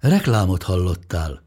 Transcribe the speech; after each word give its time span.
Reklámot 0.00 0.62
hallottál. 0.62 1.42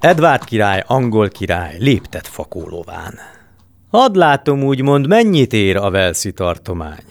Edvárd 0.00 0.44
király, 0.44 0.82
angol 0.86 1.28
király, 1.28 1.76
léptet 1.78 2.26
fakólován. 2.26 3.14
Hadd 3.90 4.16
látom 4.16 4.62
úgymond, 4.62 5.06
mennyit 5.06 5.52
ér 5.52 5.76
a 5.76 5.90
Velszi 5.90 6.32
tartomány. 6.32 7.04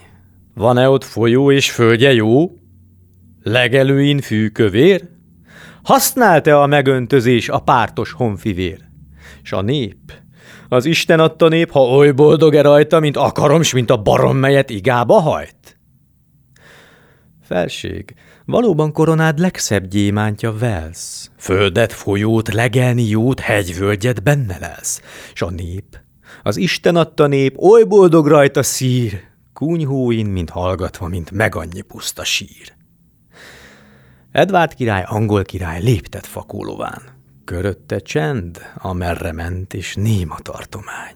Van-e 0.54 0.90
ott 0.90 1.04
folyó 1.04 1.52
és 1.52 1.72
földje 1.72 2.14
jó? 2.14 2.52
Legelőin 3.44 4.20
fűkövér? 4.20 5.10
Használt-e 5.84 6.62
a 6.62 6.66
megöntözés 6.66 7.50
a 7.50 7.60
pártos 7.60 8.12
honfivér? 8.12 8.80
S 9.44 9.52
a 9.52 9.62
nép? 9.62 10.14
Az 10.70 10.86
Isten 10.86 11.20
adta 11.20 11.48
nép, 11.48 11.72
ha 11.72 11.80
oly 11.80 12.12
boldog-e 12.12 12.62
rajta, 12.62 13.00
mint 13.00 13.18
akarom, 13.18 13.62
s 13.62 13.74
mint 13.74 13.90
a 13.90 14.02
barom, 14.02 14.38
melyet 14.38 14.70
igába 14.70 15.20
hajt? 15.20 15.80
Felség, 17.44 18.16
Valóban 18.48 18.92
koronád 18.92 19.40
legszebb 19.40 19.88
gyémántja 19.88 20.58
Velsz. 20.58 21.32
Földet, 21.38 21.94
folyót, 21.94 22.54
legelni 22.54 23.04
jót, 23.04 23.40
hegyvölgyet 23.40 24.24
benne 24.24 24.58
lesz. 24.60 25.02
S 25.34 25.42
a 25.42 25.50
nép, 25.50 26.00
az 26.44 26.58
Isten 26.58 26.96
adta 26.96 27.28
nép, 27.28 27.58
oly 27.58 27.84
boldog 27.84 28.28
rajta 28.28 28.64
szír, 28.64 29.22
kunyhóin, 29.54 30.26
mint 30.26 30.50
hallgatva, 30.50 31.08
mint 31.08 31.32
megannyi 31.32 31.82
puszta 31.82 32.24
sír. 32.24 32.74
Edvárd 34.32 34.74
király, 34.74 35.04
angol 35.08 35.44
király 35.44 35.82
léptet 35.82 36.26
fakólován. 36.26 37.02
Körötte 37.46 38.00
csend, 38.00 38.62
amerre 38.78 39.32
ment, 39.32 39.74
és 39.74 39.96
néma 39.96 40.38
tartomány. 40.40 41.16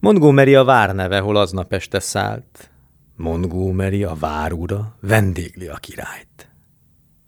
Montgomery 0.00 0.54
a 0.54 0.64
várneve, 0.64 1.18
hol 1.18 1.36
aznap 1.36 1.72
este 1.72 2.00
szállt, 2.00 2.70
Montgomery 3.16 4.04
a 4.04 4.14
várúra 4.14 4.96
vendégli 5.00 5.66
a 5.66 5.76
királyt. 5.76 6.52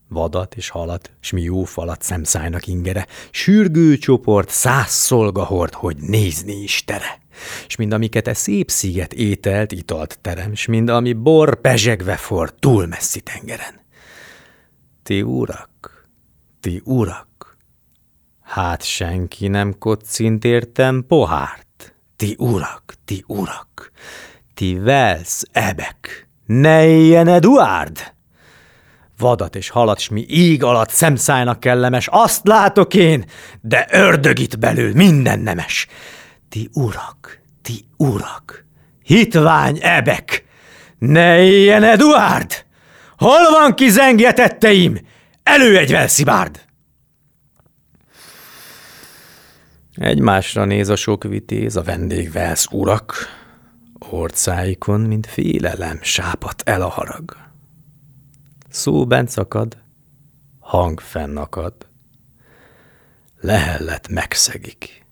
Vadat 0.08 0.54
és 0.54 0.68
halat, 0.68 1.12
s 1.20 1.30
mi 1.30 1.42
jó 1.42 1.64
falat 1.64 2.02
szemszájnak 2.02 2.66
ingere, 2.66 3.06
sürgő 3.31 3.97
csoport, 3.97 4.48
száz 4.48 4.91
szolga 4.91 5.44
hord, 5.44 5.75
hogy 5.75 5.97
nézni 5.97 6.62
is 6.62 6.84
tere. 6.84 7.22
S 7.66 7.76
mind 7.76 7.92
amiket 7.92 8.28
e 8.28 8.34
szép 8.34 8.70
sziget 8.70 9.12
ételt, 9.12 9.72
italt 9.72 10.19
terem, 10.20 10.54
s 10.54 10.66
mind 10.66 10.88
ami 10.88 11.12
bor 11.12 11.60
pezsegve 11.60 12.16
for 12.16 12.54
túl 12.59 12.86
messzi 12.86 13.20
tengeren. 13.20 13.80
Ti 15.03 15.22
urak, 15.22 16.09
ti 16.60 16.82
urak, 16.84 17.56
hát 18.41 18.82
senki 18.82 19.48
nem 19.48 19.78
kocint 19.78 20.44
értem 20.44 21.04
pohárt. 21.06 21.94
Ti 22.16 22.36
urak, 22.38 22.94
ti 23.04 23.25
urak, 23.26 23.92
ti 24.54 24.78
velsz, 24.78 25.42
ebek, 25.53 26.28
ne 26.47 26.87
éljen 26.87 27.28
Eduard! 27.28 28.12
Vadat 29.19 29.56
és 29.56 29.69
halat, 29.69 29.98
s 29.98 30.09
mi 30.09 30.26
íg 30.28 30.62
alatt 30.62 30.91
szemszájnak 30.91 31.60
kellemes, 31.60 32.09
azt 32.10 32.47
látok 32.47 32.94
én, 32.94 33.25
de 33.60 33.87
ördög 33.91 34.38
itt 34.38 34.59
belül 34.59 34.92
minden 34.94 35.38
nemes. 35.38 35.87
Ti 36.48 36.69
urak, 36.72 37.41
ti 37.62 37.84
urak, 37.97 38.65
hitvány 39.03 39.78
ebek, 39.82 40.44
ne 40.98 41.42
éljen 41.42 41.82
Eduard! 41.82 42.65
Hol 43.16 43.50
van 43.50 43.75
ki 43.75 43.88
zengjetetteim? 43.88 44.98
Elő 45.42 45.78
egy 45.78 45.91
velszibárd! 45.91 46.65
Egymásra 49.94 50.65
néz 50.65 50.88
a 50.88 50.97
sok 50.97 51.25
vitéz, 51.25 51.76
a 51.76 51.82
vendég 51.82 52.32
velsz 52.32 52.66
urak, 52.71 53.42
Orcáikon, 54.10 55.00
mint 55.00 55.26
félelem, 55.26 55.98
sápat 56.03 56.62
el 56.65 56.82
a 56.82 56.88
harag. 56.88 57.37
Szó 58.69 59.06
bent 59.06 59.28
szakad, 59.28 59.78
hang 60.60 61.00
fennakad, 61.00 61.75
lehellet 63.41 64.09
megszegik. 64.09 65.04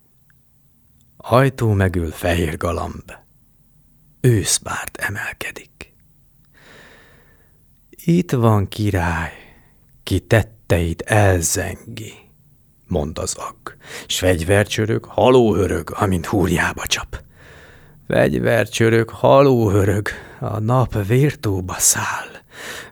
Ajtó 1.16 1.72
megül 1.72 2.10
fehér 2.10 2.56
galamb, 2.56 3.12
őszbárt 4.20 4.97
emelkedik. 4.97 5.94
Itt 7.91 8.30
van 8.30 8.69
király, 8.69 9.32
ki 10.03 10.20
tetteit 10.20 11.03
elzengi, 11.03 12.12
mond 12.86 13.19
az 13.19 13.34
ag, 13.34 13.76
s 14.06 14.19
fegyvercsörök 14.19 15.04
halóhörög, 15.04 15.91
amint 15.91 16.26
húrjába 16.26 16.86
csap. 16.86 17.22
Fegyvercsörök, 18.08 19.10
halóhörög, 19.10 20.08
a 20.40 20.58
nap 20.58 21.06
vértóba 21.06 21.74
száll. 21.78 22.28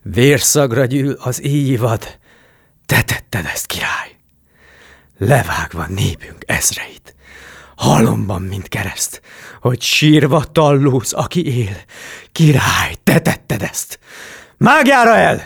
Vérszagra 0.03 0.85
gyűl 0.85 1.17
az 1.19 1.43
éjvad, 1.43 2.19
te 2.87 3.03
tetted 3.03 3.45
ezt, 3.45 3.67
király. 3.67 4.17
Levágva 5.19 5.87
népünk 5.87 6.39
ezreit, 6.47 7.15
halomban, 7.77 8.43
mint 8.43 8.69
kereszt, 8.69 9.23
hogy 9.61 9.81
sírva 9.81 10.45
tallóz, 10.45 11.13
aki 11.13 11.59
él. 11.59 11.77
Király, 12.33 12.95
te 13.05 13.21
tetted 13.21 13.63
ezt! 13.63 13.99
Mágjára 14.57 15.17
el! 15.17 15.43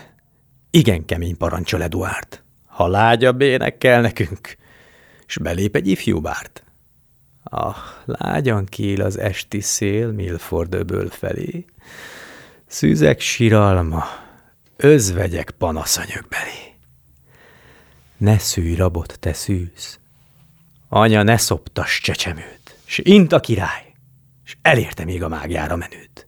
Igen 0.71 1.05
kemény 1.05 1.37
parancsol 1.37 1.83
Eduard. 1.83 2.43
Ha 2.67 2.87
lágyabb 2.87 3.41
énekkel 3.41 4.01
nekünk, 4.01 4.57
s 5.27 5.39
belép 5.39 5.77
egy 5.77 5.89
ifjú 5.89 6.21
bárt. 6.21 6.64
Ah, 7.45 7.77
lágyan 8.05 8.65
kíl 8.65 9.03
az 9.03 9.19
esti 9.19 9.61
szél 9.61 10.13
Milford 10.13 10.75
öböl 10.75 11.09
felé. 11.09 11.65
Szűzek 12.67 13.21
siralma, 13.21 14.05
özvegyek 14.77 15.51
panaszanyög 15.51 16.27
belé. 16.29 16.75
Ne 18.17 18.39
szűj 18.39 18.75
rabot, 18.75 19.17
te 19.21 19.33
szűz, 19.33 19.99
anya 20.89 21.23
ne 21.23 21.37
szoptas 21.37 22.01
csecsemőt, 22.01 22.77
s 22.85 22.99
int 22.99 23.33
a 23.33 23.41
király, 23.41 23.93
s 24.45 24.57
elérte 24.63 25.05
még 25.05 25.23
a 25.23 25.29
mágjára 25.29 25.77
menőt. 25.77 26.27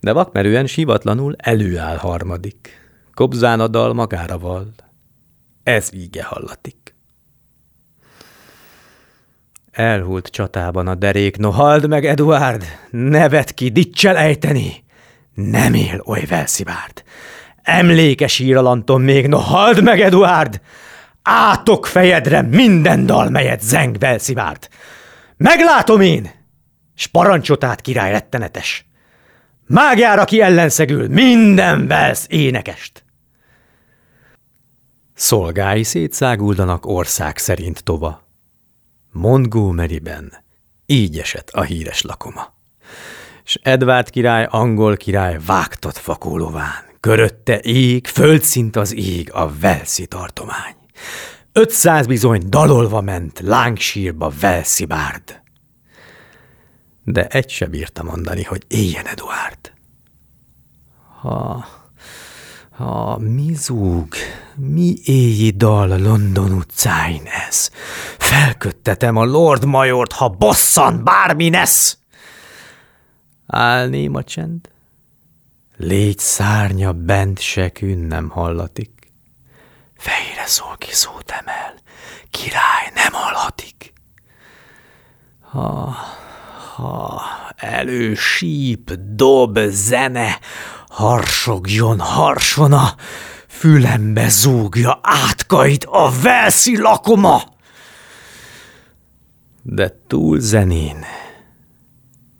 De 0.00 0.12
vakmerően 0.12 0.66
sivatlanul 0.66 1.34
előáll 1.38 1.96
harmadik, 1.96 2.80
kobzán 3.14 3.60
a 3.60 3.68
dal 3.68 3.92
magára 3.92 4.38
val, 4.38 4.74
ez 5.62 5.92
íge 5.92 6.24
hallatik. 6.24 6.83
Elhult 9.74 10.26
csatában 10.26 10.86
a 10.86 10.94
derék, 10.94 11.36
no 11.36 11.50
hald 11.50 11.88
meg, 11.88 12.04
Eduard, 12.04 12.64
nevet 12.90 13.54
ki, 13.54 13.68
dicsel 13.68 14.16
ejteni. 14.16 14.84
Nem 15.34 15.74
él 15.74 16.02
oly 16.06 16.24
velszibárd. 16.28 17.02
Emlékes 17.62 18.38
íralantom 18.38 19.02
még, 19.02 19.26
no 19.26 19.38
hald 19.38 19.82
meg, 19.82 20.00
Eduard! 20.00 20.60
Átok 21.22 21.86
fejedre 21.86 22.42
minden 22.42 23.06
dal, 23.06 23.30
melyet 23.30 23.62
zeng 23.62 23.98
velszibárd. 23.98 24.68
Meglátom 25.36 26.00
én! 26.00 26.30
S 26.94 27.06
parancsotát 27.06 27.80
király 27.80 28.10
rettenetes. 28.10 28.86
Mágjára 29.66 30.24
ki 30.24 30.40
ellenszegül 30.40 31.08
minden 31.08 31.86
velsz 31.86 32.26
énekest. 32.28 33.04
Szolgái 35.14 35.82
szétszáguldanak 35.82 36.86
ország 36.86 37.38
szerint 37.38 37.84
tova. 37.84 38.23
Montgomeryben 39.14 40.32
így 40.86 41.18
esett 41.18 41.50
a 41.50 41.62
híres 41.62 42.02
lakoma. 42.02 42.54
s 43.44 43.58
Edvárd 43.62 44.10
király, 44.10 44.46
angol 44.50 44.96
király 44.96 45.38
vágtat 45.46 45.98
fakólován. 45.98 46.84
Körötte 47.00 47.60
ég, 47.60 48.06
földszint 48.06 48.76
az 48.76 48.94
ég, 48.94 49.32
a 49.32 49.52
Velszi 49.60 50.06
tartomány. 50.06 50.74
Ötszáz 51.52 52.06
bizony 52.06 52.42
dalolva 52.48 53.00
ment 53.00 53.40
lángsírba 53.40 54.32
Velszi. 54.40 54.86
De 57.04 57.26
egy 57.26 57.50
se 57.50 57.66
bírta 57.66 58.02
mondani, 58.02 58.42
hogy 58.42 58.64
éljen 58.68 59.06
Eduard. 59.06 59.72
Ha, 61.20 61.66
ha 62.70 63.18
mi 63.18 63.54
zúg, 63.54 64.08
mi 64.56 64.94
éji 65.04 65.50
dal 65.50 65.88
London 65.88 66.52
utcáin 66.52 67.22
ez? 67.48 67.70
Felköttetem 68.34 69.16
a 69.16 69.24
Lord 69.24 69.64
Majort, 69.64 70.12
ha 70.12 70.28
bosszan 70.28 71.04
bármi 71.04 71.48
nesz! 71.48 71.98
Állném 73.46 74.14
a 74.14 74.22
csend, 74.22 74.70
Légy 75.76 76.18
szárnya 76.18 76.92
bent 76.92 77.40
se 77.40 77.72
nem 77.80 78.28
hallatik. 78.28 79.12
Fejre 79.96 80.46
szól 80.46 80.76
ki 80.78 80.92
szót 80.92 81.30
emel, 81.30 81.74
király 82.30 82.90
nem 82.94 83.12
hallhatik. 83.12 83.92
Ha, 85.40 85.96
ha 86.74 87.22
elő 87.56 88.14
síp, 88.14 88.92
dob, 88.92 89.58
zene, 89.58 90.38
harsogjon 90.88 92.00
harsona, 92.00 92.94
fülembe 93.48 94.28
zúgja 94.28 94.98
átkait 95.02 95.84
a 95.84 96.10
velszi 96.22 96.80
lakoma. 96.80 97.53
De 99.66 99.88
túl 100.06 100.38
zenén, 100.38 101.04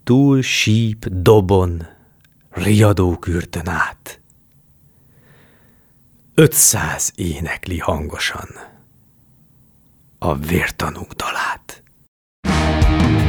túl 0.02 0.42
síp, 0.42 1.06
dobon, 1.06 1.86
riadó 2.50 3.16
kürtön 3.16 3.68
át. 3.68 4.20
Ötszáz 6.34 7.12
énekli 7.14 7.78
hangosan 7.78 8.48
a 10.18 10.36
vértanúk 10.36 11.12
dalát. 11.12 11.82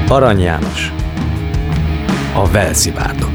Arany 0.07 0.39
János 0.39 0.91
A 2.33 2.49
Velszibárdok 2.51 3.34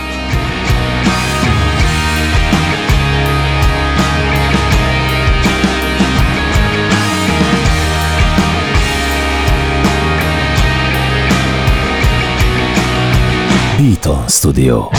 Studio. 14.31 14.89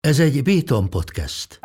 Ez 0.00 0.18
egy 0.18 0.42
Beaton 0.42 0.88
podcast. 0.90 1.60